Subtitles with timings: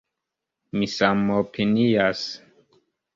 [0.79, 2.25] Mi samopinias.